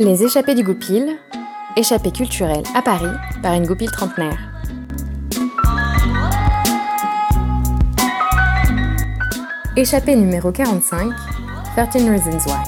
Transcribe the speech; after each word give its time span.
Les 0.00 0.24
échappées 0.24 0.56
du 0.56 0.64
Goupil, 0.64 1.16
échappée 1.76 2.10
culturelle 2.10 2.64
à 2.74 2.82
Paris 2.82 3.16
par 3.44 3.54
une 3.54 3.64
goupille 3.64 3.86
trentenaire. 3.86 4.38
Échappée 9.76 10.16
numéro 10.16 10.50
45, 10.50 11.12
13 11.76 12.08
Reasons 12.08 12.38
Why. 12.38 12.64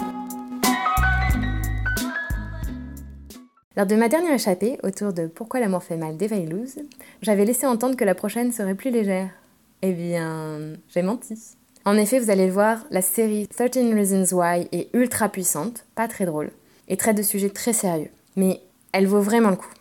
Lors 3.77 3.87
de 3.87 3.97
ma 3.97 4.09
dernière 4.09 4.35
échappée, 4.35 4.79
autour 4.85 5.13
de 5.13 5.27
Pourquoi 5.27 5.59
l'amour 5.59 5.83
fait 5.83 5.97
mal 5.97 6.17
d'Eva 6.17 6.37
Illouz, 6.37 6.77
j'avais 7.23 7.45
laissé 7.45 7.67
entendre 7.67 7.97
que 7.97 8.05
la 8.05 8.15
prochaine 8.15 8.53
serait 8.53 8.77
plus 8.77 8.93
légère. 8.93 9.31
Eh 9.83 9.93
bien, 9.93 10.75
j'ai 10.95 11.03
menti. 11.03 11.37
En 11.85 11.97
effet, 11.97 12.21
vous 12.21 12.31
allez 12.31 12.47
le 12.47 12.53
voir, 12.53 12.85
la 12.93 13.03
série 13.03 13.49
13 13.49 13.93
Reasons 13.95 14.37
Why 14.37 14.69
est 14.71 14.95
ultra 14.95 15.29
puissante, 15.29 15.87
pas 15.97 16.07
très 16.07 16.25
drôle, 16.25 16.51
et 16.89 16.97
traite 16.97 17.17
de 17.17 17.23
sujets 17.23 17.51
très 17.51 17.73
sérieux. 17.73 18.11
Mais 18.37 18.61
elle 18.93 19.07
vaut 19.07 19.21
vraiment 19.21 19.51
le 19.51 19.57
coup. 19.57 19.73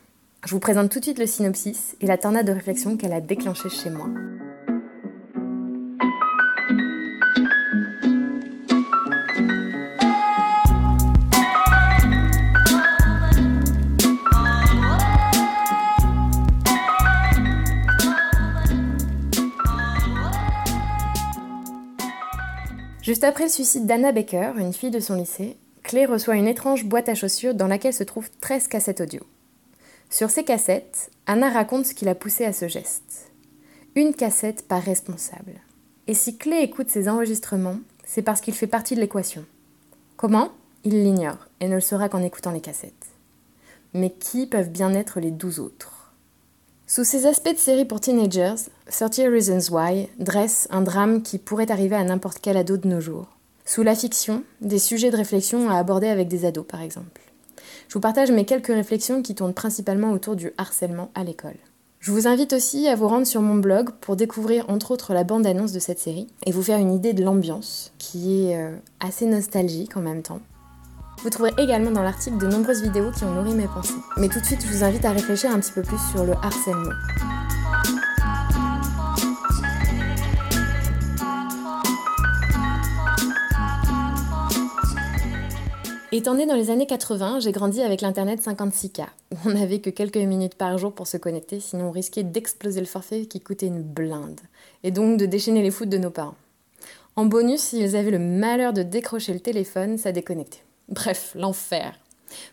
Je 0.46 0.52
vous 0.52 0.60
présente 0.60 0.92
tout 0.92 1.00
de 1.00 1.06
suite 1.06 1.20
le 1.20 1.26
synopsis 1.26 1.96
et 2.02 2.06
la 2.06 2.18
tornade 2.18 2.46
de 2.46 2.52
réflexion 2.52 2.98
qu'elle 2.98 3.14
a 3.14 3.22
déclenchée 3.22 3.70
chez 3.70 3.90
moi. 3.90 4.08
Juste 23.02 23.24
après 23.24 23.44
le 23.44 23.50
suicide 23.52 23.86
d'Anna 23.86 24.12
Baker, 24.12 24.54
une 24.58 24.74
fille 24.74 24.90
de 24.90 25.00
son 25.00 25.14
lycée, 25.14 25.58
Clay 25.86 26.08
reçoit 26.08 26.36
une 26.36 26.48
étrange 26.48 26.84
boîte 26.84 27.10
à 27.10 27.14
chaussures 27.14 27.54
dans 27.54 27.68
laquelle 27.68 27.94
se 27.94 28.04
trouvent 28.04 28.32
13 28.42 28.68
cassettes 28.68 29.02
audio. 29.02 29.22
Sur 30.10 30.32
ces 30.32 30.44
cassettes, 30.44 31.12
Anna 31.28 31.52
raconte 31.52 31.86
ce 31.86 31.94
qui 31.94 32.06
l'a 32.06 32.16
poussée 32.16 32.44
à 32.44 32.54
ce 32.54 32.68
geste. 32.68 33.32
Une 33.94 34.16
cassette 34.16 34.68
par 34.68 34.82
responsable. 34.82 35.62
Et 36.08 36.16
si 36.16 36.38
Clay 36.38 36.64
écoute 36.64 36.90
ces 36.90 37.08
enregistrements, 37.08 37.78
c'est 38.04 38.24
parce 38.24 38.42
qu'il 38.42 38.56
fait 38.56 38.66
partie 38.66 38.96
de 38.96 39.00
l'équation. 39.00 39.46
Comment? 40.18 40.50
Il 40.86 41.04
l'ignore 41.04 41.48
et 41.60 41.68
ne 41.68 41.76
le 41.76 41.82
saura 41.82 42.10
qu'en 42.10 42.24
écoutant 42.24 42.52
les 42.52 42.62
cassettes. 42.62 42.94
Mais 43.94 44.10
qui 44.10 44.48
peuvent 44.48 44.72
bien 44.72 44.92
être 44.96 45.20
les 45.20 45.32
douze 45.32 45.60
autres? 45.60 46.14
Sous 46.88 47.04
ces 47.04 47.28
aspects 47.28 47.54
de 47.54 47.58
série 47.58 47.86
pour 47.86 48.02
teenagers, 48.02 48.56
30 48.90 49.18
Reasons 49.32 49.72
Why 49.72 50.10
dresse 50.18 50.68
un 50.72 50.82
drame 50.82 51.22
qui 51.22 51.38
pourrait 51.38 51.72
arriver 51.72 51.96
à 51.96 52.04
n'importe 52.04 52.40
quel 52.42 52.58
ado 52.58 52.76
de 52.76 52.88
nos 52.88 53.02
jours. 53.02 53.35
Sous 53.68 53.82
la 53.82 53.96
fiction, 53.96 54.44
des 54.62 54.78
sujets 54.78 55.10
de 55.10 55.18
réflexion 55.18 55.72
à 55.72 55.78
aborder 55.78 56.08
avec 56.08 56.28
des 56.28 56.46
ados 56.46 56.66
par 56.68 56.82
exemple. 56.82 57.22
Je 57.88 57.96
vous 57.96 58.00
partage 58.00 58.32
mes 58.32 58.46
quelques 58.46 58.68
réflexions 58.68 59.24
qui 59.24 59.34
tournent 59.34 59.56
principalement 59.56 60.12
autour 60.12 60.36
du 60.36 60.52
harcèlement 60.60 61.10
à 61.16 61.24
l'école. 61.24 61.56
Je 62.00 62.12
vous 62.12 62.28
invite 62.28 62.54
aussi 62.54 62.88
à 62.88 62.96
vous 62.96 63.08
rendre 63.08 63.26
sur 63.26 63.42
mon 63.42 63.56
blog 63.56 63.90
pour 64.02 64.16
découvrir 64.16 64.70
entre 64.70 64.92
autres 64.92 65.16
la 65.16 65.24
bande-annonce 65.24 65.72
de 65.72 65.80
cette 65.80 65.98
série 65.98 66.28
et 66.46 66.52
vous 66.52 66.62
faire 66.62 66.78
une 66.78 66.94
idée 66.94 67.14
de 67.14 67.24
l'ambiance 67.24 67.92
qui 67.98 68.46
est 68.46 68.58
euh, 68.58 68.76
assez 69.00 69.26
nostalgique 69.26 69.98
en 69.98 70.02
même 70.02 70.22
temps. 70.22 70.42
Vous 71.24 71.32
trouverez 71.32 71.54
également 71.58 71.90
dans 71.90 72.04
l'article 72.04 72.38
de 72.38 72.46
nombreuses 72.46 72.84
vidéos 72.84 73.10
qui 73.12 73.24
ont 73.24 73.32
nourri 73.32 73.56
mes 73.56 73.68
pensées. 73.68 73.96
Mais 74.18 74.30
tout 74.30 74.40
de 74.40 74.46
suite, 74.46 74.62
je 74.64 74.72
vous 74.72 74.84
invite 74.84 75.06
à 75.06 75.12
réfléchir 75.12 75.50
un 75.50 75.60
petit 75.60 75.72
peu 75.72 75.82
plus 75.82 75.98
sur 76.12 76.24
le 76.24 76.34
harcèlement. 76.34 76.92
Étant 86.18 86.36
né 86.36 86.46
dans 86.46 86.56
les 86.56 86.70
années 86.70 86.86
80, 86.86 87.42
j'ai 87.42 87.52
grandi 87.52 87.82
avec 87.82 88.00
l'internet 88.00 88.40
56K, 88.42 89.02
où 89.34 89.36
on 89.48 89.50
n'avait 89.50 89.82
que 89.82 89.90
quelques 89.90 90.16
minutes 90.16 90.56
par 90.56 90.78
jour 90.78 90.94
pour 90.94 91.08
se 91.08 91.18
connecter, 91.18 91.60
sinon 91.60 91.90
on 91.90 91.92
risquait 91.92 92.24
d'exploser 92.24 92.80
le 92.80 92.86
forfait 92.86 93.26
qui 93.26 93.42
coûtait 93.42 93.68
une 93.68 93.82
blinde, 93.82 94.40
et 94.84 94.92
donc 94.92 95.20
de 95.20 95.26
déchaîner 95.26 95.62
les 95.62 95.72
foot 95.72 95.90
de 95.90 95.98
nos 95.98 96.12
parents. 96.12 96.36
En 97.18 97.26
bonus, 97.26 97.60
s'ils 97.60 97.98
avaient 97.98 98.12
le 98.12 98.20
malheur 98.20 98.72
de 98.72 98.82
décrocher 98.82 99.34
le 99.34 99.42
téléphone, 99.42 99.98
ça 99.98 100.14
déconnectait. 100.14 100.64
Bref, 100.88 101.34
l'enfer. 101.36 102.00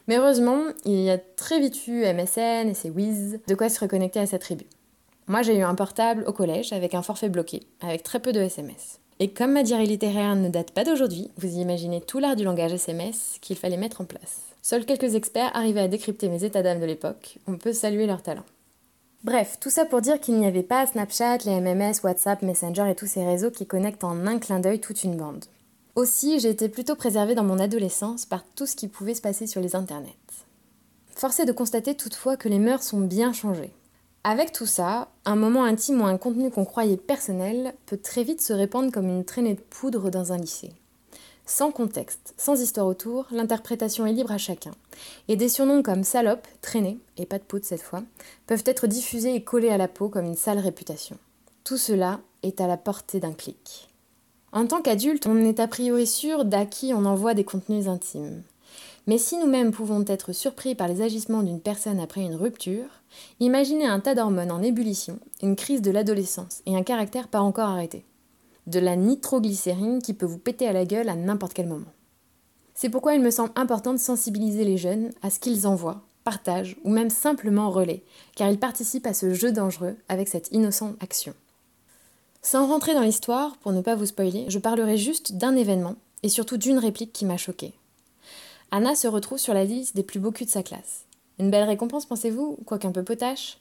Mais 0.09 0.17
heureusement, 0.17 0.65
il 0.85 0.99
y 0.99 1.11
a 1.11 1.19
très 1.19 1.61
vite 1.61 1.87
eu 1.87 2.03
MSN 2.05 2.69
et 2.69 2.75
ses 2.75 2.91
Wiz, 2.91 3.39
de 3.47 3.55
quoi 3.55 3.69
se 3.69 3.79
reconnecter 3.79 4.19
à 4.19 4.27
sa 4.27 4.41
tribu. 4.41 4.67
Moi, 5.29 5.43
j'ai 5.43 5.57
eu 5.57 5.63
un 5.63 5.77
portable 5.77 6.25
au 6.27 6.33
collège 6.33 6.73
avec 6.73 6.97
un 6.97 7.03
forfait 7.03 7.29
bloqué, 7.29 7.63
avec 7.81 8.03
très 8.03 8.19
peu 8.19 8.33
de 8.33 8.41
SMS. 8.41 8.99
Et 9.23 9.29
comme 9.29 9.53
ma 9.53 9.63
diarrhée 9.63 9.87
littéraire 9.87 10.35
ne 10.35 10.49
date 10.49 10.73
pas 10.73 10.83
d'aujourd'hui, 10.83 11.31
vous 11.37 11.57
imaginez 11.57 12.01
tout 12.01 12.19
l'art 12.19 12.35
du 12.35 12.43
langage 12.43 12.73
SMS 12.73 13.37
qu'il 13.41 13.55
fallait 13.55 13.77
mettre 13.77 14.01
en 14.01 14.05
place. 14.05 14.41
Seuls 14.63 14.85
quelques 14.85 15.15
experts 15.15 15.55
arrivaient 15.55 15.83
à 15.83 15.87
décrypter 15.87 16.29
mes 16.29 16.43
états 16.43 16.65
d'âme 16.65 16.81
de 16.81 16.87
l'époque, 16.87 17.39
on 17.47 17.57
peut 17.57 17.73
saluer 17.73 18.09
leur 18.09 18.21
talent. 18.21 18.43
Bref, 19.23 19.59
tout 19.61 19.71
ça 19.71 19.85
pour 19.85 20.01
dire 20.01 20.19
qu'il 20.19 20.41
n'y 20.41 20.47
avait 20.49 20.65
pas 20.65 20.89
Snapchat, 20.89 21.39
les 21.45 21.61
MMS, 21.61 22.03
WhatsApp, 22.03 22.43
Messenger 22.43 22.91
et 22.91 22.97
tous 22.97 23.07
ces 23.07 23.25
réseaux 23.25 23.53
qui 23.53 23.65
connectent 23.65 24.03
en 24.03 24.27
un 24.27 24.41
clin 24.41 24.59
d'œil 24.59 24.81
toute 24.81 25.05
une 25.05 25.17
bande. 25.17 25.45
Aussi, 25.95 26.41
j'ai 26.41 26.51
été 26.51 26.69
plutôt 26.69 26.97
préservée 26.97 27.37
dans 27.37 27.45
mon 27.45 27.61
adolescence 27.61 28.27
par 28.27 28.43
tout 28.57 28.67
ce 28.67 28.75
qui 28.75 28.89
pouvait 28.89 29.15
se 29.15 29.23
passer 29.23 29.47
sur 29.47 29.61
les 29.61 29.77
internets. 29.77 30.17
Force 31.15 31.39
est 31.39 31.47
de 31.47 31.53
constater 31.53 31.95
toutefois 31.95 32.37
que 32.37 32.49
les 32.49 32.59
mœurs 32.59 32.83
sont 32.83 33.03
bien 33.03 33.33
changées. 33.33 33.71
Avec 34.25 34.53
tout 34.53 34.67
ça, 34.67 35.09
un 35.25 35.35
moment 35.35 35.65
intime 35.65 36.01
ou 36.01 36.05
un 36.05 36.17
contenu 36.17 36.51
qu'on 36.51 36.65
croyait 36.65 36.97
personnel 36.97 37.75
peut 37.87 37.97
très 37.97 38.23
vite 38.23 38.41
se 38.41 38.53
répandre 38.53 38.93
comme 38.93 39.09
une 39.09 39.25
traînée 39.25 39.55
de 39.55 39.61
poudre 39.61 40.11
dans 40.11 40.33
un 40.33 40.39
lycée. 40.39 40.73
Sans 41.45 41.73
contexte, 41.73 42.33
sans 42.37 42.61
histoire 42.61 42.87
autour, 42.87 43.27
l'interprétation 43.33 44.07
est 44.07 44.13
libre 44.13 44.31
à 44.31 44.39
chacun. 44.39 44.71
Et 45.27 45.35
des 45.35 45.49
surnoms 45.49 45.83
comme 45.83 46.05
salope, 46.05 46.47
traînée, 46.61 47.01
et 47.17 47.27
pas 47.27 47.39
de 47.39 47.43
poudre 47.43 47.65
cette 47.65 47.83
fois, 47.83 48.05
peuvent 48.47 48.63
être 48.65 48.87
diffusés 48.87 49.35
et 49.35 49.43
collés 49.43 49.71
à 49.71 49.77
la 49.77 49.89
peau 49.89 50.09
comme 50.09 50.27
une 50.27 50.37
sale 50.37 50.61
réputation. 50.61 51.19
Tout 51.65 51.77
cela 51.77 52.21
est 52.45 52.61
à 52.61 52.69
la 52.69 52.77
portée 52.77 53.19
d'un 53.19 53.33
clic. 53.33 53.89
En 54.53 54.67
tant 54.67 54.83
qu'adulte, 54.83 55.27
on 55.27 55.45
est 55.45 55.59
a 55.59 55.67
priori 55.67 56.07
sûr 56.07 56.45
d'à 56.45 56.65
qui 56.65 56.95
on 56.95 57.07
envoie 57.07 57.35
des 57.35 57.45
contenus 57.45 57.89
intimes. 57.89 58.45
Mais 59.07 59.19
si 59.19 59.37
nous-mêmes 59.37 59.73
pouvons 59.73 60.05
être 60.07 60.33
surpris 60.33 60.77
par 60.77 60.87
les 60.87 61.03
agissements 61.03 61.43
d'une 61.43 61.61
personne 61.61 61.99
après 61.99 62.21
une 62.21 62.37
rupture, 62.37 62.87
imaginez 63.41 63.87
un 63.87 63.99
tas 63.99 64.15
d'hormones 64.15 64.53
en 64.53 64.63
ébullition, 64.63 65.19
une 65.43 65.57
crise 65.57 65.83
de 65.83 65.91
l'adolescence 65.91 66.63
et 66.67 66.77
un 66.77 66.85
caractère 66.85 67.27
pas 67.27 67.41
encore 67.41 67.69
arrêté. 67.69 68.05
De 68.69 68.79
la 68.79 68.95
nitroglycérine 68.95 70.01
qui 70.01 70.15
peut 70.15 70.27
vous 70.27 70.39
péter 70.39 70.69
à 70.69 70.73
la 70.73 70.85
gueule 70.85 71.09
à 71.09 71.17
n'importe 71.17 71.53
quel 71.53 71.67
moment. 71.67 71.93
C'est 72.75 72.91
pourquoi 72.91 73.15
il 73.15 73.23
me 73.23 73.33
semble 73.33 73.51
important 73.57 73.93
de 73.93 73.99
sensibiliser 73.99 74.65
les 74.65 74.79
jeunes 74.79 75.11
à 75.21 75.31
ce 75.31 75.41
qu'ils 75.41 75.67
envoient, 75.67 76.03
partagent 76.23 76.77
ou 76.85 76.91
même 76.91 77.11
simplement 77.11 77.71
relaient, 77.71 78.05
car 78.37 78.49
ils 78.51 78.59
participent 78.59 79.09
à 79.09 79.15
ce 79.15 79.35
jeu 79.35 79.51
dangereux 79.51 79.97
avec 80.09 80.29
cette 80.29 80.53
innocente 80.53 80.97
action. 81.01 81.35
Sans 82.41 82.69
rentrer 82.69 82.95
dans 82.95 83.03
l'histoire, 83.03 83.57
pour 83.59 83.73
ne 83.73 83.81
pas 83.81 83.97
vous 83.97 84.07
spoiler, 84.07 84.47
je 84.49 84.59
parlerai 84.61 84.97
juste 84.97 85.35
d'un 85.35 85.57
événement 85.57 85.97
et 86.23 86.29
surtout 86.29 86.57
d'une 86.57 86.79
réplique 86.79 87.13
qui 87.13 87.25
m'a 87.25 87.37
choquée. 87.37 87.75
Anna 88.75 88.95
se 88.95 89.07
retrouve 89.07 89.37
sur 89.37 89.53
la 89.53 89.67
liste 89.67 89.95
des 89.95 90.03
plus 90.03 90.19
beaux 90.19 90.33
culs 90.33 90.47
de 90.47 90.51
sa 90.51 90.63
classe. 90.63 91.05
Une 91.39 91.51
belle 91.51 91.69
récompense, 91.69 92.07
pensez-vous, 92.07 92.57
quoique 92.65 92.87
un 92.87 92.93
peu 92.93 93.05
potache? 93.05 93.59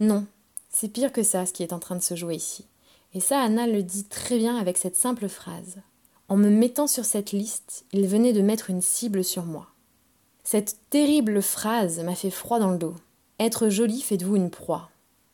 Non, 0.00 0.26
c'est 0.70 0.88
pire 0.88 1.12
que 1.12 1.22
ça 1.22 1.46
ce 1.46 1.52
qui 1.52 1.62
est 1.62 1.72
en 1.72 1.78
train 1.78 1.94
de 1.94 2.02
se 2.02 2.16
jouer 2.16 2.34
ici. 2.34 2.66
Et 3.14 3.20
ça, 3.20 3.38
Anna 3.38 3.68
le 3.68 3.84
dit 3.84 4.04
très 4.04 4.38
bien 4.38 4.56
avec 4.56 4.76
cette 4.76 4.96
simple 4.96 5.28
phrase. 5.28 5.76
En 6.28 6.36
me 6.36 6.50
mettant 6.50 6.88
sur 6.88 7.04
cette 7.04 7.30
liste, 7.30 7.84
il 7.92 8.08
venait 8.08 8.32
de 8.32 8.42
mettre 8.42 8.70
une 8.70 8.82
cible 8.82 9.22
sur 9.22 9.44
moi. 9.44 9.68
Cette 10.42 10.78
terrible 10.90 11.42
phrase 11.42 12.00
m'a 12.00 12.16
fait 12.16 12.30
froid 12.30 12.58
dans 12.58 12.70
le 12.70 12.78
dos. 12.78 12.96
Être 13.38 13.68
jolie 13.68 14.00
fait 14.00 14.16
de 14.16 14.24
vous 14.24 14.34
une 14.34 14.50
proie. 14.50 14.90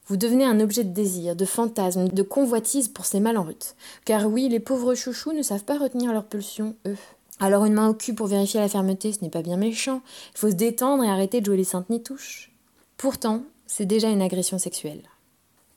Vous 0.09 0.19
devenez 0.19 0.45
un 0.45 0.61
objet 0.61 0.85
de 0.85 0.93
désir, 0.93 1.37
de 1.37 1.47
fantasme, 1.47 2.09
de 2.09 2.23
convoitise 2.23 2.89
pour 2.89 3.07
ces 3.07 3.21
mal 3.21 3.39
en 3.39 3.45
route. 3.45 3.77
Car 4.05 4.27
oui, 4.27 4.51
les 4.51 4.61
pauvres 4.61 4.95
chouchous 4.95 5.33
ne 5.33 5.43
savent 5.43 5.65
pas 5.65 5.79
retenir 5.79 6.13
leurs 6.13 6.27
pulsions, 6.27 6.77
eux. 6.87 6.99
Alors 7.39 7.65
une 7.65 7.75
main 7.75 7.89
au 7.89 7.95
cul 7.95 8.15
pour 8.15 8.29
vérifier 8.29 8.61
la 8.61 8.69
fermeté, 8.69 9.13
ce 9.13 9.23
n'est 9.23 9.31
pas 9.31 9.43
bien 9.43 9.57
méchant. 9.57 10.01
Il 10.35 10.39
faut 10.39 10.51
se 10.51 10.55
détendre 10.55 11.05
et 11.05 11.09
arrêter 11.09 11.41
de 11.41 11.47
jouer 11.47 11.59
les 11.59 11.65
saintes 11.65 11.91
nitouches. 11.91 12.51
Pourtant, 12.97 13.43
c'est 13.67 13.85
déjà 13.85 14.09
une 14.09 14.23
agression 14.23 14.59
sexuelle. 14.59 15.03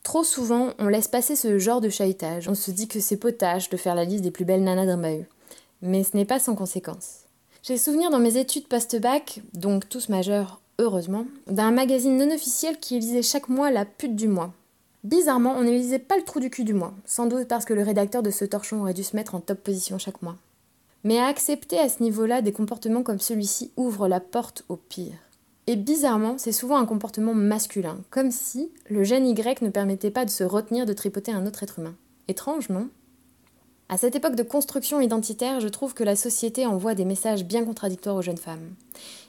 Trop 0.03 0.23
souvent, 0.23 0.69
on 0.79 0.87
laisse 0.87 1.09
passer 1.09 1.35
ce 1.35 1.59
genre 1.59 1.81
de 1.81 1.89
chahutage. 1.89 2.47
On 2.47 2.55
se 2.55 2.71
dit 2.71 2.87
que 2.87 3.01
c'est 3.01 3.17
potage 3.17 3.69
de 3.69 3.77
faire 3.77 3.95
la 3.95 4.05
liste 4.05 4.23
des 4.23 4.31
plus 4.31 4.45
belles 4.45 4.63
nanas 4.63 4.85
d'un 4.85 4.97
bahut. 4.97 5.27
Mais 5.81 6.03
ce 6.03 6.15
n'est 6.15 6.25
pas 6.25 6.39
sans 6.39 6.55
conséquence. 6.55 7.25
J'ai 7.61 7.77
souvenir 7.77 8.09
dans 8.09 8.19
mes 8.19 8.37
études 8.37 8.67
post-bac, 8.67 9.41
donc 9.53 9.89
tous 9.89 10.07
majeurs 10.07 10.61
heureusement, 10.79 11.25
d'un 11.47 11.71
magazine 11.71 12.17
non 12.17 12.33
officiel 12.33 12.79
qui 12.79 12.97
lisait 12.99 13.21
chaque 13.21 13.49
mois 13.49 13.69
la 13.69 13.83
pute 13.83 14.15
du 14.15 14.29
mois. 14.29 14.53
Bizarrement, 15.03 15.55
on 15.57 15.63
ne 15.63 15.71
lisait 15.71 15.99
pas 15.99 16.17
le 16.17 16.23
trou 16.23 16.39
du 16.39 16.49
cul 16.49 16.63
du 16.63 16.73
mois, 16.73 16.93
sans 17.05 17.25
doute 17.25 17.47
parce 17.47 17.65
que 17.65 17.73
le 17.73 17.83
rédacteur 17.83 18.23
de 18.23 18.31
ce 18.31 18.45
torchon 18.45 18.81
aurait 18.81 18.93
dû 18.93 19.03
se 19.03 19.15
mettre 19.15 19.35
en 19.35 19.41
top 19.41 19.59
position 19.59 19.97
chaque 19.97 20.21
mois. 20.21 20.37
Mais 21.03 21.17
à 21.17 21.27
accepter 21.27 21.79
à 21.79 21.89
ce 21.89 22.03
niveau-là 22.03 22.41
des 22.41 22.51
comportements 22.51 23.03
comme 23.03 23.19
celui-ci 23.19 23.71
ouvre 23.77 24.07
la 24.07 24.19
porte 24.19 24.63
au 24.67 24.75
pire. 24.75 25.15
Et 25.67 25.75
bizarrement, 25.75 26.37
c'est 26.37 26.51
souvent 26.51 26.77
un 26.77 26.85
comportement 26.85 27.33
masculin, 27.33 27.99
comme 28.09 28.31
si 28.31 28.71
le 28.89 29.03
gène 29.03 29.27
Y 29.27 29.61
ne 29.61 29.69
permettait 29.69 30.11
pas 30.11 30.25
de 30.25 30.29
se 30.29 30.43
retenir 30.43 30.85
de 30.85 30.93
tripoter 30.93 31.31
un 31.31 31.45
autre 31.45 31.63
être 31.63 31.79
humain. 31.79 31.95
Étrange, 32.27 32.69
non? 32.69 32.89
À 33.87 33.97
cette 33.97 34.15
époque 34.15 34.35
de 34.35 34.43
construction 34.43 34.99
identitaire, 34.99 35.59
je 35.59 35.67
trouve 35.67 35.93
que 35.93 36.03
la 36.03 36.15
société 36.15 36.65
envoie 36.65 36.95
des 36.95 37.05
messages 37.05 37.43
bien 37.43 37.65
contradictoires 37.65 38.15
aux 38.15 38.21
jeunes 38.21 38.37
femmes. 38.37 38.73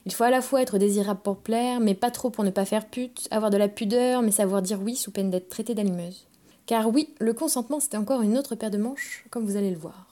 Il 0.04 0.12
faut 0.12 0.24
à 0.24 0.30
la 0.30 0.42
fois 0.42 0.60
être 0.60 0.76
désirable 0.76 1.20
pour 1.22 1.36
plaire, 1.36 1.80
mais 1.80 1.94
pas 1.94 2.10
trop 2.10 2.30
pour 2.30 2.44
ne 2.44 2.50
pas 2.50 2.66
faire 2.66 2.86
pute, 2.86 3.26
avoir 3.30 3.50
de 3.50 3.56
la 3.56 3.68
pudeur, 3.68 4.20
mais 4.20 4.32
savoir 4.32 4.60
dire 4.60 4.80
oui 4.82 4.96
sous 4.96 5.10
peine 5.10 5.30
d'être 5.30 5.48
traitée 5.48 5.74
d'allumeuse. 5.74 6.26
Car 6.66 6.88
oui, 6.88 7.14
le 7.20 7.32
consentement 7.32 7.80
c'était 7.80 7.96
encore 7.96 8.20
une 8.22 8.36
autre 8.36 8.54
paire 8.54 8.70
de 8.70 8.78
manches, 8.78 9.24
comme 9.30 9.46
vous 9.46 9.56
allez 9.56 9.70
le 9.70 9.78
voir. 9.78 10.09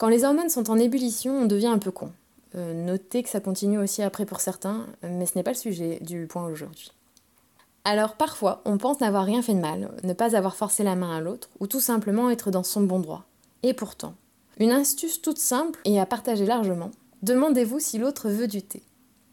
Quand 0.00 0.08
les 0.08 0.24
hormones 0.24 0.48
sont 0.48 0.70
en 0.70 0.78
ébullition, 0.78 1.42
on 1.42 1.44
devient 1.44 1.66
un 1.66 1.78
peu 1.78 1.90
con. 1.90 2.10
Euh, 2.54 2.72
notez 2.72 3.22
que 3.22 3.28
ça 3.28 3.38
continue 3.38 3.78
aussi 3.78 4.00
après 4.00 4.24
pour 4.24 4.40
certains, 4.40 4.86
mais 5.02 5.26
ce 5.26 5.36
n'est 5.36 5.42
pas 5.42 5.50
le 5.50 5.56
sujet 5.58 5.98
du 6.00 6.26
point 6.26 6.46
aujourd'hui. 6.46 6.90
Alors 7.84 8.14
parfois, 8.14 8.62
on 8.64 8.78
pense 8.78 9.00
n'avoir 9.00 9.26
rien 9.26 9.42
fait 9.42 9.52
de 9.52 9.60
mal, 9.60 9.90
ne 10.02 10.14
pas 10.14 10.36
avoir 10.36 10.56
forcé 10.56 10.84
la 10.84 10.96
main 10.96 11.14
à 11.14 11.20
l'autre, 11.20 11.50
ou 11.60 11.66
tout 11.66 11.80
simplement 11.80 12.30
être 12.30 12.50
dans 12.50 12.62
son 12.62 12.80
bon 12.80 12.98
droit. 12.98 13.26
Et 13.62 13.74
pourtant, 13.74 14.14
une 14.58 14.70
astuce 14.70 15.20
toute 15.20 15.36
simple 15.36 15.78
et 15.84 16.00
à 16.00 16.06
partager 16.06 16.46
largement, 16.46 16.92
demandez-vous 17.20 17.78
si 17.78 17.98
l'autre 17.98 18.30
veut 18.30 18.48
du 18.48 18.62
thé. 18.62 18.82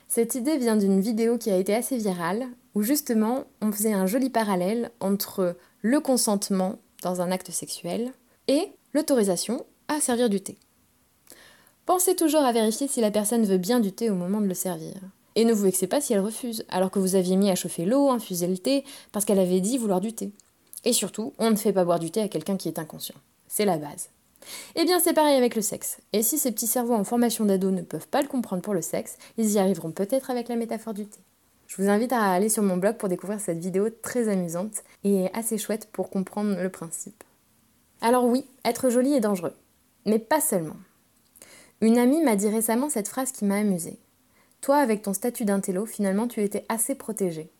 Cette 0.10 0.36
idée 0.36 0.58
vient 0.58 0.76
d'une 0.76 1.00
vidéo 1.00 1.38
qui 1.38 1.50
a 1.50 1.56
été 1.56 1.74
assez 1.74 1.96
virale, 1.96 2.46
où 2.76 2.82
justement 2.82 3.46
on 3.62 3.72
faisait 3.72 3.94
un 3.94 4.06
joli 4.06 4.30
parallèle 4.30 4.92
entre 5.00 5.56
le 5.82 6.02
consentement 6.02 6.76
dans 7.04 7.22
un 7.22 7.32
acte 7.32 7.52
sexuel 7.52 8.12
et 8.50 8.74
l'autorisation 8.94 9.66
à 9.88 10.00
servir 10.02 10.30
du 10.30 10.42
thé. 10.42 10.58
Pensez 11.86 12.16
toujours 12.16 12.42
à 12.42 12.52
vérifier 12.52 12.88
si 12.88 13.00
la 13.00 13.12
personne 13.12 13.46
veut 13.46 13.58
bien 13.58 13.80
du 13.80 13.92
thé 13.94 14.10
au 14.10 14.16
moment 14.16 14.42
de 14.42 14.48
le 14.48 14.54
servir. 14.54 14.96
Et 15.36 15.46
ne 15.46 15.54
vous 15.54 15.64
vexez 15.64 15.88
pas 15.88 16.02
si 16.02 16.14
elle 16.14 16.20
refuse, 16.20 16.66
alors 16.68 16.92
que 16.92 17.00
vous 17.00 17.16
aviez 17.16 17.36
mis 17.36 17.50
à 17.50 17.56
chauffer 17.56 17.86
l'eau, 17.86 18.10
infuser 18.10 18.48
le 18.48 18.58
thé, 18.58 18.84
parce 19.12 19.24
qu'elle 19.24 19.40
avait 19.40 19.62
dit 19.62 19.78
vouloir 19.78 20.02
du 20.02 20.12
thé. 20.12 20.32
Et 20.84 20.94
surtout, 20.94 21.34
on 21.38 21.52
ne 21.52 21.56
fait 21.56 21.74
pas 21.74 21.86
boire 21.86 22.00
du 22.00 22.12
thé 22.12 22.22
à 22.22 22.28
quelqu'un 22.28 22.58
qui 22.58 22.68
est 22.68 22.80
inconscient. 22.80 23.16
C'est 23.48 23.66
la 23.66 23.78
base. 23.78 24.10
Eh 24.76 24.86
bien, 24.86 25.00
c'est 25.00 25.14
pareil 25.14 25.36
avec 25.36 25.56
le 25.56 25.62
sexe. 25.62 26.00
Et 26.14 26.24
si 26.24 26.38
ces 26.38 26.52
petits 26.52 26.68
cerveaux 26.68 26.94
en 26.94 27.04
formation 27.04 27.46
d'ado 27.46 27.72
ne 27.72 27.82
peuvent 27.82 28.08
pas 28.08 28.22
le 28.22 28.28
comprendre 28.28 28.62
pour 28.62 28.74
le 28.74 28.82
sexe, 28.82 29.18
ils 29.38 29.52
y 29.52 29.60
arriveront 29.60 29.92
peut-être 29.92 30.30
avec 30.30 30.48
la 30.48 30.56
métaphore 30.56 30.94
du 30.94 31.06
thé. 31.06 31.20
Je 31.68 31.82
vous 31.82 31.90
invite 31.90 32.14
à 32.14 32.32
aller 32.32 32.50
sur 32.50 32.64
mon 32.64 32.78
blog 32.78 32.98
pour 32.98 33.10
découvrir 33.10 33.40
cette 33.40 33.60
vidéo 33.60 33.90
très 34.02 34.30
amusante 34.30 34.84
et 35.04 35.30
assez 35.34 35.58
chouette 35.58 35.90
pour 35.92 36.10
comprendre 36.10 36.56
le 36.62 36.70
principe. 36.70 37.24
Alors 38.02 38.26
oui, 38.26 38.46
être 38.64 38.90
joli 38.90 39.14
est 39.14 39.20
dangereux. 39.20 39.54
Mais 40.08 40.20
pas 40.20 40.42
seulement. 40.42 40.78
Une 41.82 42.00
amie 42.00 42.24
m'a 42.24 42.36
dit 42.36 42.48
récemment 42.48 42.90
cette 42.90 43.10
phrase 43.10 43.32
qui 43.32 43.46
m'a 43.46 43.58
amusée. 43.58 44.00
Toi, 44.62 44.78
avec 44.78 45.04
ton 45.04 45.14
statut 45.14 45.46
d'intello, 45.46 45.86
finalement, 45.86 46.28
tu 46.28 46.42
étais 46.42 46.66
assez 46.70 46.96
protégé. 46.96 47.52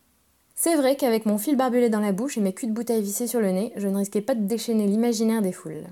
C'est 0.56 0.74
vrai 0.74 0.96
qu'avec 0.96 1.26
mon 1.26 1.38
fil 1.38 1.56
barbelé 1.56 1.90
dans 1.90 2.00
la 2.00 2.10
bouche 2.10 2.36
et 2.36 2.40
mes 2.40 2.52
culs 2.52 2.68
de 2.68 2.72
bouteille 2.72 3.02
vissés 3.02 3.28
sur 3.28 3.40
le 3.40 3.52
nez, 3.52 3.72
je 3.76 3.86
ne 3.86 3.96
risquais 3.96 4.22
pas 4.22 4.34
de 4.34 4.44
déchaîner 4.46 4.86
l'imaginaire 4.86 5.42
des 5.42 5.52
foules. 5.52 5.84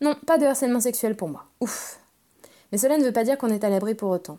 Non, 0.00 0.14
pas 0.24 0.38
de 0.38 0.46
harcèlement 0.46 0.80
sexuel 0.80 1.16
pour 1.16 1.28
moi. 1.28 1.46
Ouf. 1.60 2.00
Mais 2.70 2.78
cela 2.78 2.96
ne 2.96 3.04
veut 3.04 3.12
pas 3.12 3.24
dire 3.24 3.36
qu'on 3.36 3.50
est 3.50 3.64
à 3.64 3.68
l'abri 3.68 3.94
pour 3.94 4.10
autant. 4.10 4.38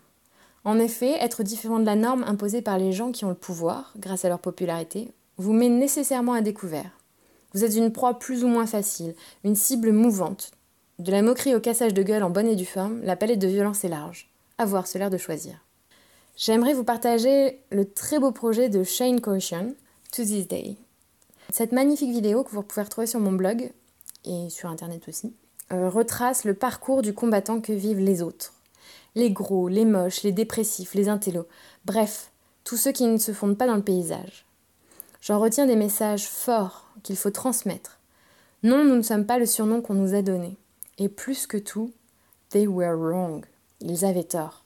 En 0.63 0.79
effet, 0.79 1.11
être 1.19 1.43
différent 1.43 1.79
de 1.79 1.85
la 1.85 1.95
norme 1.95 2.23
imposée 2.23 2.61
par 2.61 2.77
les 2.77 2.93
gens 2.93 3.11
qui 3.11 3.25
ont 3.25 3.29
le 3.29 3.35
pouvoir, 3.35 3.93
grâce 3.97 4.25
à 4.25 4.29
leur 4.29 4.39
popularité, 4.39 5.11
vous 5.37 5.53
met 5.53 5.69
nécessairement 5.69 6.33
à 6.33 6.41
découvert. 6.41 6.97
Vous 7.53 7.63
êtes 7.63 7.75
une 7.75 7.91
proie 7.91 8.17
plus 8.17 8.43
ou 8.43 8.47
moins 8.47 8.65
facile, 8.65 9.13
une 9.43 9.55
cible 9.55 9.91
mouvante. 9.91 10.51
De 10.99 11.13
la 11.13 11.21
moquerie 11.21 11.55
au 11.55 11.61
cassage 11.61 11.93
de 11.93 12.03
gueule 12.03 12.23
en 12.23 12.29
bonne 12.29 12.47
et 12.47 12.57
due 12.57 12.65
forme, 12.65 13.01
la 13.03 13.15
palette 13.15 13.39
de 13.39 13.47
violence 13.47 13.85
est 13.85 13.89
large. 13.89 14.29
À 14.57 14.65
voir, 14.65 14.85
c'est 14.85 14.99
l'air 14.99 15.09
de 15.09 15.17
choisir. 15.17 15.63
J'aimerais 16.35 16.73
vous 16.73 16.83
partager 16.83 17.61
le 17.71 17.89
très 17.89 18.19
beau 18.19 18.33
projet 18.33 18.67
de 18.67 18.83
Shane 18.83 19.21
Caution, 19.21 19.75
To 20.11 20.23
This 20.23 20.49
Day. 20.49 20.75
Cette 21.53 21.71
magnifique 21.71 22.11
vidéo 22.11 22.43
que 22.43 22.51
vous 22.51 22.63
pouvez 22.63 22.81
retrouver 22.81 23.07
sur 23.07 23.21
mon 23.21 23.31
blog 23.31 23.71
et 24.25 24.49
sur 24.49 24.69
internet 24.69 25.07
aussi, 25.07 25.33
euh, 25.71 25.89
retrace 25.89 26.43
le 26.43 26.53
parcours 26.53 27.01
du 27.01 27.13
combattant 27.13 27.61
que 27.61 27.71
vivent 27.71 27.99
les 27.99 28.21
autres. 28.21 28.53
Les 29.15 29.31
gros, 29.31 29.69
les 29.69 29.85
moches, 29.85 30.23
les 30.23 30.33
dépressifs, 30.33 30.95
les 30.95 31.07
intellos, 31.07 31.47
bref, 31.85 32.29
tous 32.65 32.75
ceux 32.75 32.91
qui 32.91 33.05
ne 33.05 33.17
se 33.17 33.31
fondent 33.31 33.57
pas 33.57 33.67
dans 33.67 33.77
le 33.77 33.81
paysage. 33.83 34.45
J'en 35.21 35.39
retiens 35.39 35.65
des 35.65 35.77
messages 35.77 36.27
forts 36.27 36.89
qu'il 37.03 37.15
faut 37.15 37.31
transmettre. 37.31 37.99
Non, 38.63 38.83
nous 38.83 38.95
ne 38.95 39.01
sommes 39.01 39.25
pas 39.25 39.39
le 39.39 39.45
surnom 39.45 39.81
qu'on 39.81 39.93
nous 39.93 40.13
a 40.13 40.21
donné. 40.21 40.57
Et 40.99 41.09
plus 41.09 41.47
que 41.47 41.57
tout, 41.57 41.91
they 42.49 42.67
were 42.67 42.95
wrong. 42.95 43.45
Ils 43.79 44.05
avaient 44.05 44.23
tort. 44.23 44.63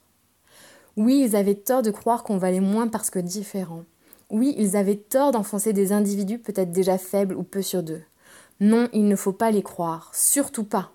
Oui, 0.96 1.22
ils 1.24 1.36
avaient 1.36 1.54
tort 1.54 1.82
de 1.82 1.90
croire 1.90 2.24
qu'on 2.24 2.38
valait 2.38 2.60
moins 2.60 2.88
parce 2.88 3.10
que 3.10 3.20
différents. 3.20 3.84
Oui, 4.30 4.54
ils 4.58 4.76
avaient 4.76 4.96
tort 4.96 5.30
d'enfoncer 5.30 5.72
des 5.72 5.92
individus 5.92 6.38
peut-être 6.38 6.72
déjà 6.72 6.98
faibles 6.98 7.36
ou 7.36 7.44
peu 7.44 7.62
sur 7.62 7.82
d'eux. 7.82 8.02
Non, 8.60 8.88
il 8.92 9.06
ne 9.06 9.16
faut 9.16 9.32
pas 9.32 9.50
les 9.50 9.62
croire, 9.62 10.10
surtout 10.12 10.64
pas. 10.64 10.90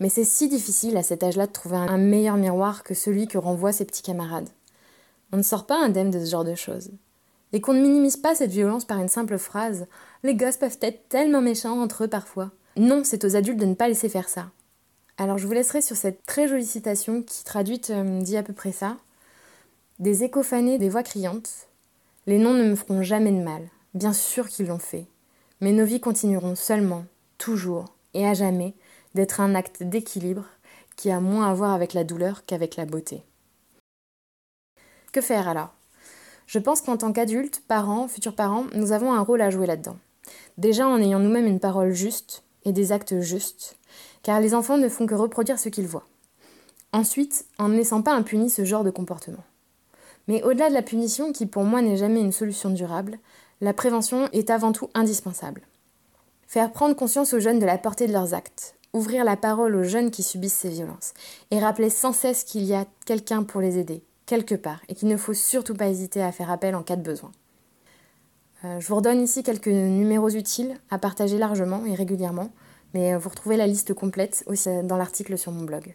Mais 0.00 0.08
c'est 0.08 0.24
si 0.24 0.48
difficile 0.48 0.96
à 0.96 1.02
cet 1.02 1.22
âge-là 1.22 1.46
de 1.46 1.52
trouver 1.52 1.76
un 1.76 1.98
meilleur 1.98 2.36
miroir 2.36 2.82
que 2.82 2.94
celui 2.94 3.28
que 3.28 3.38
renvoient 3.38 3.72
ses 3.72 3.84
petits 3.84 4.02
camarades. 4.02 4.48
On 5.32 5.36
ne 5.36 5.42
sort 5.42 5.66
pas 5.66 5.80
indemne 5.80 6.10
de 6.10 6.18
ce 6.18 6.30
genre 6.30 6.44
de 6.44 6.54
choses. 6.54 6.90
Et 7.52 7.60
qu'on 7.60 7.74
ne 7.74 7.82
minimise 7.82 8.16
pas 8.16 8.34
cette 8.34 8.50
violence 8.50 8.84
par 8.84 8.98
une 8.98 9.08
simple 9.08 9.38
phrase. 9.38 9.86
Les 10.24 10.34
gosses 10.34 10.56
peuvent 10.56 10.78
être 10.80 11.08
tellement 11.08 11.40
méchants 11.40 11.80
entre 11.80 12.04
eux 12.04 12.08
parfois. 12.08 12.50
Non, 12.76 13.02
c'est 13.04 13.24
aux 13.24 13.36
adultes 13.36 13.60
de 13.60 13.66
ne 13.66 13.74
pas 13.74 13.86
laisser 13.86 14.08
faire 14.08 14.28
ça. 14.28 14.50
Alors 15.16 15.38
je 15.38 15.46
vous 15.46 15.52
laisserai 15.52 15.80
sur 15.80 15.96
cette 15.96 16.26
très 16.26 16.48
jolie 16.48 16.66
citation 16.66 17.22
qui 17.22 17.44
traduite 17.44 17.90
euh, 17.90 18.20
dit 18.20 18.36
à 18.36 18.42
peu 18.42 18.52
près 18.52 18.72
ça. 18.72 18.96
Des 20.00 20.24
échos 20.24 20.42
fanés, 20.42 20.78
des 20.78 20.88
voix 20.88 21.04
criantes. 21.04 21.68
Les 22.26 22.38
noms 22.38 22.54
ne 22.54 22.64
me 22.64 22.74
feront 22.74 23.02
jamais 23.02 23.30
de 23.30 23.42
mal. 23.42 23.68
Bien 23.94 24.12
sûr 24.12 24.48
qu'ils 24.48 24.66
l'ont 24.66 24.80
fait. 24.80 25.06
Mais 25.60 25.70
nos 25.70 25.84
vies 25.84 26.00
continueront 26.00 26.56
seulement, 26.56 27.04
toujours 27.38 27.94
et 28.12 28.26
à 28.26 28.34
jamais, 28.34 28.74
d'être 29.14 29.40
un 29.40 29.54
acte 29.54 29.84
d'équilibre 29.84 30.44
qui 30.96 31.12
a 31.12 31.20
moins 31.20 31.48
à 31.48 31.54
voir 31.54 31.72
avec 31.72 31.92
la 31.92 32.02
douleur 32.02 32.44
qu'avec 32.44 32.74
la 32.74 32.84
beauté. 32.84 33.22
Que 35.12 35.20
faire 35.20 35.48
alors? 35.48 35.72
Je 36.46 36.58
pense 36.58 36.80
qu'en 36.80 36.96
tant 36.96 37.12
qu'adultes, 37.12 37.62
parents, 37.68 38.08
futurs 38.08 38.34
parents, 38.34 38.66
nous 38.74 38.90
avons 38.90 39.12
un 39.12 39.20
rôle 39.20 39.42
à 39.42 39.50
jouer 39.50 39.66
là-dedans. 39.66 39.96
Déjà 40.58 40.88
en 40.88 41.00
ayant 41.00 41.20
nous-mêmes 41.20 41.46
une 41.46 41.60
parole 41.60 41.92
juste 41.92 42.42
et 42.64 42.72
des 42.72 42.92
actes 42.92 43.20
justes, 43.20 43.76
car 44.24 44.40
les 44.40 44.54
enfants 44.54 44.78
ne 44.78 44.88
font 44.88 45.06
que 45.06 45.14
reproduire 45.14 45.60
ce 45.60 45.68
qu'ils 45.68 45.86
voient. 45.86 46.08
Ensuite, 46.92 47.46
en 47.58 47.68
ne 47.68 47.76
laissant 47.76 48.02
pas 48.02 48.14
impuni 48.14 48.50
ce 48.50 48.64
genre 48.64 48.82
de 48.82 48.90
comportement. 48.90 49.44
Mais 50.26 50.42
au-delà 50.42 50.70
de 50.70 50.74
la 50.74 50.82
punition, 50.82 51.32
qui 51.32 51.46
pour 51.46 51.62
moi 51.62 51.82
n'est 51.82 51.98
jamais 51.98 52.20
une 52.20 52.32
solution 52.32 52.70
durable, 52.70 53.18
la 53.60 53.74
prévention 53.74 54.28
est 54.32 54.50
avant 54.50 54.72
tout 54.72 54.88
indispensable. 54.94 55.62
Faire 56.48 56.72
prendre 56.72 56.96
conscience 56.96 57.34
aux 57.34 57.40
jeunes 57.40 57.58
de 57.58 57.66
la 57.66 57.78
portée 57.78 58.06
de 58.06 58.12
leurs 58.12 58.32
actes, 58.32 58.76
ouvrir 58.94 59.24
la 59.24 59.36
parole 59.36 59.76
aux 59.76 59.84
jeunes 59.84 60.10
qui 60.10 60.22
subissent 60.22 60.54
ces 60.54 60.70
violences, 60.70 61.12
et 61.50 61.58
rappeler 61.58 61.90
sans 61.90 62.12
cesse 62.12 62.44
qu'il 62.44 62.64
y 62.64 62.74
a 62.74 62.86
quelqu'un 63.04 63.42
pour 63.42 63.60
les 63.60 63.76
aider, 63.76 64.02
quelque 64.24 64.54
part, 64.54 64.80
et 64.88 64.94
qu'il 64.94 65.08
ne 65.08 65.16
faut 65.18 65.34
surtout 65.34 65.74
pas 65.74 65.88
hésiter 65.88 66.22
à 66.22 66.32
faire 66.32 66.50
appel 66.50 66.74
en 66.74 66.82
cas 66.82 66.96
de 66.96 67.02
besoin. 67.02 67.32
Euh, 68.64 68.80
je 68.80 68.86
vous 68.86 68.96
redonne 68.96 69.20
ici 69.20 69.42
quelques 69.42 69.66
numéros 69.66 70.30
utiles 70.30 70.78
à 70.90 70.98
partager 70.98 71.36
largement 71.36 71.84
et 71.84 71.94
régulièrement, 71.94 72.50
mais 72.94 73.14
vous 73.16 73.28
retrouvez 73.28 73.56
la 73.56 73.66
liste 73.66 73.92
complète 73.92 74.44
aussi 74.46 74.70
dans 74.84 74.96
l'article 74.96 75.36
sur 75.36 75.52
mon 75.52 75.64
blog. 75.64 75.94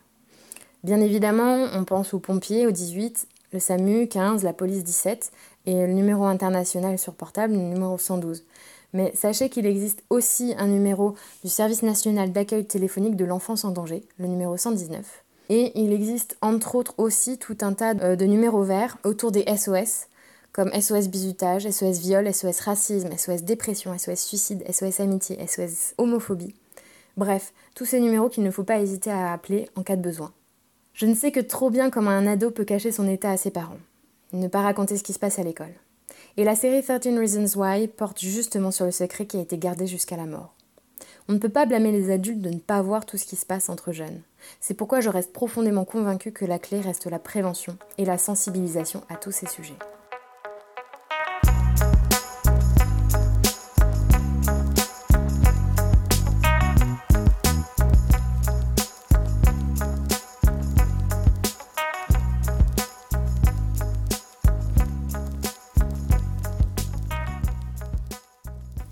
Bien 0.84 1.02
évidemment, 1.02 1.68
on 1.74 1.84
pense 1.84 2.14
aux 2.14 2.20
pompiers 2.20 2.68
au 2.68 2.72
18, 2.72 3.28
le 3.52 3.60
SAMU 3.60 4.08
15, 4.08 4.44
la 4.44 4.54
police 4.54 4.84
17 4.84 5.32
et 5.66 5.88
le 5.88 5.94
numéro 5.94 6.26
international 6.26 7.00
sur 7.00 7.14
portable, 7.14 7.54
le 7.54 7.60
numéro 7.60 7.98
112. 7.98 8.44
Mais 8.94 9.12
sachez 9.16 9.50
qu'il 9.50 9.66
existe 9.66 10.04
aussi 10.10 10.56
un 10.58 10.68
numéro 10.68 11.16
du 11.44 11.50
Service 11.50 11.84
national 11.84 12.32
d'accueil 12.32 12.66
téléphonique 12.66 13.16
de 13.16 13.26
l'enfance 13.26 13.66
en 13.66 13.72
danger, 13.72 14.04
le 14.18 14.28
numéro 14.28 14.58
119. 14.58 15.24
Et 15.50 15.72
il 15.80 15.92
existe 15.94 16.38
entre 16.42 16.76
autres 16.76 16.94
aussi 16.98 17.38
tout 17.38 17.58
un 17.62 17.74
tas 17.74 17.96
euh, 17.96 18.16
de 18.16 18.26
numéros 18.26 18.64
verts 18.64 18.98
autour 19.04 19.32
des 19.32 19.46
SOS, 19.56 20.08
comme 20.52 20.72
SOS 20.72 21.08
bizutage, 21.08 21.70
SOS 21.70 22.00
viol, 22.00 22.34
SOS 22.34 22.60
racisme, 22.62 23.16
SOS 23.16 23.44
dépression, 23.44 23.98
SOS 23.98 24.20
suicide, 24.20 24.64
SOS 24.72 25.00
amitié, 25.00 25.38
SOS 25.46 25.94
homophobie. 25.98 26.54
Bref, 27.20 27.52
tous 27.76 27.84
ces 27.84 28.00
numéros 28.00 28.30
qu'il 28.30 28.44
ne 28.44 28.50
faut 28.50 28.64
pas 28.64 28.80
hésiter 28.80 29.12
à 29.12 29.34
appeler 29.34 29.68
en 29.76 29.84
cas 29.84 29.98
de 29.98 30.02
besoin. 30.02 30.32
Je 30.94 31.06
ne 31.06 31.14
sais 31.14 31.34
que 31.34 31.42
trop 31.42 31.70
bien 31.70 31.90
comment 31.90 32.12
un 32.12 32.26
ado 32.26 32.50
peut 32.50 32.64
cacher 32.64 32.94
son 32.94 33.10
état 33.10 33.30
à 33.30 33.36
ses 33.36 33.52
parents 33.52 33.78
ne 34.32 34.48
pas 34.48 34.62
raconter 34.62 34.96
ce 34.96 35.04
qui 35.04 35.12
se 35.12 35.20
passe 35.20 35.38
à 35.38 35.44
l'école. 35.44 35.74
Et 36.38 36.46
la 36.46 36.56
série 36.56 36.82
13 36.82 37.18
Reasons 37.18 37.60
Why 37.60 37.90
porte 37.90 38.22
justement 38.22 38.72
sur 38.72 38.86
le 38.86 38.92
secret 38.92 39.26
qui 39.26 39.36
a 39.36 39.42
été 39.42 39.58
gardé 39.58 39.86
jusqu'à 39.86 40.16
la 40.16 40.28
mort. 40.28 40.54
On 41.28 41.34
ne 41.34 41.40
peut 41.40 41.50
pas 41.50 41.66
blâmer 41.66 41.92
les 41.92 42.10
adultes 42.10 42.42
de 42.42 42.52
ne 42.52 42.60
pas 42.60 42.82
voir 42.82 43.06
tout 43.06 43.18
ce 43.18 43.26
qui 43.26 43.36
se 43.36 43.46
passe 43.46 43.68
entre 43.68 43.92
jeunes. 43.92 44.22
C'est 44.62 44.76
pourquoi 44.76 45.02
je 45.02 45.10
reste 45.10 45.34
profondément 45.34 45.84
convaincue 45.84 46.32
que 46.32 46.46
la 46.46 46.58
clé 46.58 46.80
reste 46.80 47.08
la 47.08 47.20
prévention 47.20 47.76
et 47.98 48.06
la 48.06 48.18
sensibilisation 48.18 49.04
à 49.10 49.16
tous 49.16 49.32
ces 49.32 49.48
sujets. 49.48 49.76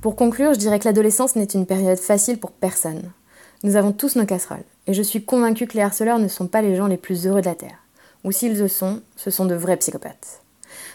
Pour 0.07 0.15
conclure, 0.15 0.53
je 0.53 0.59
dirais 0.59 0.79
que 0.79 0.85
l'adolescence 0.85 1.35
n'est 1.35 1.43
une 1.43 1.65
période 1.65 1.97
facile 1.97 2.39
pour 2.39 2.51
personne. 2.51 3.11
Nous 3.63 3.75
avons 3.75 3.91
tous 3.91 4.15
nos 4.15 4.25
casseroles, 4.25 4.63
et 4.87 4.93
je 4.93 5.01
suis 5.01 5.25
convaincue 5.25 5.67
que 5.67 5.73
les 5.73 5.81
harceleurs 5.81 6.17
ne 6.17 6.29
sont 6.29 6.47
pas 6.47 6.61
les 6.61 6.77
gens 6.77 6.87
les 6.87 6.95
plus 6.95 7.27
heureux 7.27 7.41
de 7.41 7.45
la 7.45 7.55
Terre. 7.55 7.83
Ou 8.23 8.31
s'ils 8.31 8.57
le 8.57 8.69
sont, 8.69 9.01
ce 9.17 9.31
sont 9.31 9.43
de 9.43 9.53
vrais 9.53 9.75
psychopathes. 9.75 10.39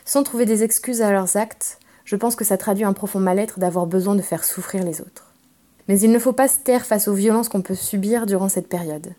Sans 0.07 0.23
trouver 0.23 0.47
des 0.47 0.62
excuses 0.62 1.02
à 1.02 1.12
leurs 1.12 1.37
actes, 1.37 1.78
je 2.07 2.16
pense 2.16 2.37
que 2.37 2.45
ça 2.47 2.57
traduit 2.57 2.87
un 2.87 2.95
profond 2.95 3.21
mal-être 3.21 3.59
d'avoir 3.59 3.85
besoin 3.85 4.14
de 4.14 4.23
faire 4.23 4.45
souffrir 4.45 4.83
les 4.83 5.02
autres. 5.02 5.31
Mais 5.88 6.00
il 6.00 6.11
ne 6.11 6.19
faut 6.19 6.33
pas 6.33 6.49
se 6.49 6.61
taire 6.61 6.87
face 6.87 7.07
aux 7.07 7.12
violences 7.12 7.50
qu'on 7.50 7.61
peut 7.61 7.75
subir 7.75 8.25
durant 8.25 8.49
cette 8.49 8.71
période. 8.71 9.12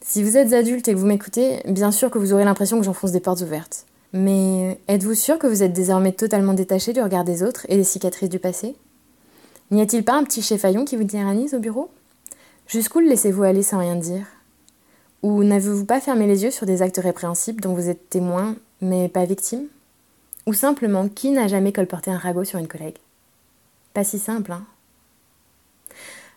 Si 0.00 0.22
vous 0.22 0.36
êtes 0.36 0.52
adulte 0.52 0.86
et 0.86 0.92
que 0.92 0.98
vous 0.98 1.06
m'écoutez, 1.06 1.60
bien 1.66 1.90
sûr 1.90 2.08
que 2.08 2.18
vous 2.18 2.32
aurez 2.32 2.44
l'impression 2.44 2.78
que 2.78 2.84
j'enfonce 2.84 3.10
des 3.10 3.18
portes 3.18 3.40
ouvertes. 3.40 3.84
Mais 4.12 4.78
êtes-vous 4.86 5.14
sûr 5.14 5.40
que 5.40 5.48
vous 5.48 5.64
êtes 5.64 5.72
désormais 5.72 6.12
totalement 6.12 6.54
détaché 6.54 6.92
du 6.92 7.02
regard 7.02 7.24
des 7.24 7.42
autres 7.42 7.66
et 7.68 7.76
des 7.76 7.82
cicatrices 7.82 8.30
du 8.30 8.38
passé? 8.38 8.76
N'y 9.70 9.80
a-t-il 9.80 10.04
pas 10.04 10.14
un 10.14 10.24
petit 10.24 10.42
chefaillon 10.42 10.84
qui 10.84 10.96
vous 10.96 11.04
tyrannise 11.04 11.54
au 11.54 11.58
bureau? 11.58 11.90
Jusqu'où 12.66 13.00
le 13.00 13.08
laissez-vous 13.08 13.42
aller 13.42 13.62
sans 13.62 13.78
rien 13.78 13.96
dire? 13.96 14.26
Ou 15.22 15.42
n'avez-vous 15.42 15.86
pas 15.86 16.00
fermé 16.00 16.26
les 16.26 16.44
yeux 16.44 16.50
sur 16.50 16.66
des 16.66 16.82
actes 16.82 17.00
répréhensibles 17.02 17.62
dont 17.62 17.74
vous 17.74 17.88
êtes 17.88 18.10
témoin 18.10 18.56
mais 18.80 19.08
pas 19.08 19.24
victime? 19.24 19.66
Ou 20.46 20.52
simplement, 20.52 21.08
qui 21.08 21.30
n'a 21.30 21.48
jamais 21.48 21.72
colporté 21.72 22.10
un 22.10 22.18
ragot 22.18 22.44
sur 22.44 22.58
une 22.58 22.68
collègue? 22.68 22.98
Pas 23.94 24.04
si 24.04 24.18
simple, 24.18 24.52
hein? 24.52 24.64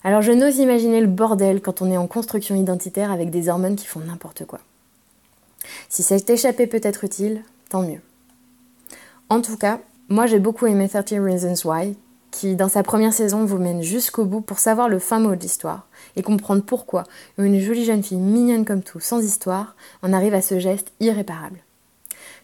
Alors 0.03 0.22
je 0.22 0.31
n'ose 0.31 0.57
imaginer 0.60 1.01
le 1.01 1.07
bordel 1.07 1.62
quand 1.62 1.81
on 1.81 1.91
est 1.91 1.98
en 1.98 2.07
construction 2.07 2.55
identitaire 2.55 3.12
avec 3.12 3.29
des 3.29 3.50
hormones 3.50 3.75
qui 3.75 3.88
font 3.88 4.00
n'importe 4.00 4.46
quoi. 4.46 4.60
Si 5.89 6.03
cette 6.03 6.29
échappée 6.29 6.67
peut 6.67 6.79
être 6.84 7.03
utile, 7.03 7.43
tant 7.69 7.81
mieux. 7.81 8.00
En 9.29 9.41
tout 9.41 9.57
cas, 9.57 9.81
moi 10.07 10.27
j'ai 10.27 10.39
beaucoup 10.39 10.65
aimé 10.65 10.88
30 10.88 11.10
Reasons 11.19 11.69
Why, 11.69 11.98
qui 12.38 12.56
dans 12.56 12.70
sa 12.70 12.84
première 12.84 13.13
saison 13.13 13.46
vous 13.46 13.58
mène 13.58 13.82
jusqu'au 13.82 14.24
bout 14.24 14.41
pour 14.41 14.60
savoir 14.60 14.89
le 14.89 15.00
fin 15.00 15.20
mot 15.20 15.36
de 15.36 15.41
l'histoire 15.41 15.88
et 16.15 16.22
comprendre 16.22 16.62
pourquoi 16.62 17.03
une 17.39 17.60
jolie 17.60 17.84
jeune 17.84 18.03
fille 18.03 18.20
mignonne 18.20 18.63
comme 18.63 18.84
tout, 18.84 19.00
sans 19.00 19.24
histoire, 19.24 19.75
en 20.03 20.13
arrive 20.13 20.36
à 20.36 20.44
ce 20.44 20.60
geste 20.60 20.91
irréparable. 21.00 21.63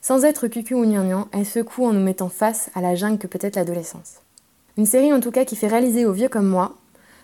Sans 0.01 0.25
être 0.25 0.47
cucu 0.47 0.73
ou 0.73 0.83
gnangnan, 0.83 1.27
elle 1.31 1.45
secoue 1.45 1.85
en 1.85 1.93
nous 1.93 2.03
mettant 2.03 2.29
face 2.29 2.71
à 2.73 2.81
la 2.81 2.95
jungle 2.95 3.19
que 3.19 3.27
peut 3.27 3.39
être 3.39 3.55
l'adolescence. 3.55 4.15
Une 4.77 4.87
série 4.87 5.13
en 5.13 5.19
tout 5.19 5.31
cas 5.31 5.45
qui 5.45 5.55
fait 5.55 5.67
réaliser 5.67 6.07
aux 6.07 6.13
vieux 6.13 6.29
comme 6.29 6.47
moi 6.47 6.73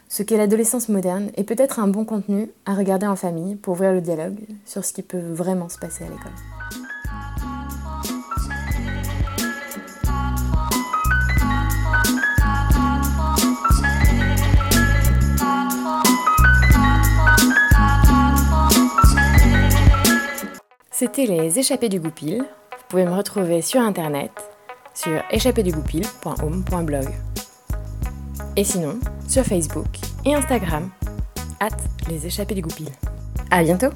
ce 0.08 0.22
qu'est 0.22 0.38
l'adolescence 0.38 0.90
moderne 0.90 1.32
est 1.38 1.44
peut-être 1.44 1.80
un 1.80 1.88
bon 1.88 2.06
contenu 2.06 2.50
à 2.68 2.76
regarder 2.76 3.08
en 3.08 3.16
famille 3.16 3.56
pour 3.56 3.74
ouvrir 3.74 3.94
le 3.94 4.02
dialogue 4.02 4.40
sur 4.66 4.86
ce 4.86 4.94
qui 4.94 5.02
peut 5.02 5.20
vraiment 5.20 5.70
se 5.70 5.80
passer 5.80 6.04
à 6.04 6.10
l'école. 6.10 6.59
C'était 21.00 21.28
les 21.28 21.58
échappées 21.58 21.88
du 21.88 22.02
goupil. 22.02 22.40
Vous 22.40 22.84
pouvez 22.90 23.06
me 23.06 23.16
retrouver 23.16 23.62
sur 23.62 23.80
internet 23.80 24.32
sur 24.94 25.24
échappédugoupil.home.blog. 25.32 27.08
Et 28.58 28.66
sinon, 28.66 29.00
sur 29.26 29.46
Facebook 29.46 29.88
et 30.26 30.36
Instagram, 30.36 30.90
hâte 31.62 31.82
les 32.10 32.28
échappées 32.28 32.56
du 32.56 32.64
goupil. 32.64 32.90
À 33.50 33.64
bientôt! 33.64 33.92